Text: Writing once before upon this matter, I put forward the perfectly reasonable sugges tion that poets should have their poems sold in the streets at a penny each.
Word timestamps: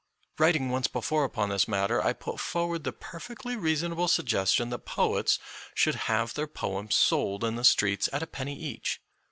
Writing 0.39 0.71
once 0.71 0.87
before 0.87 1.23
upon 1.23 1.49
this 1.49 1.67
matter, 1.67 2.01
I 2.03 2.13
put 2.13 2.39
forward 2.39 2.83
the 2.85 2.91
perfectly 2.91 3.55
reasonable 3.55 4.07
sugges 4.07 4.51
tion 4.55 4.71
that 4.71 4.79
poets 4.79 5.37
should 5.75 5.93
have 6.09 6.33
their 6.33 6.47
poems 6.47 6.95
sold 6.95 7.43
in 7.43 7.55
the 7.55 7.63
streets 7.63 8.09
at 8.11 8.23
a 8.23 8.25
penny 8.25 8.57
each. 8.59 8.99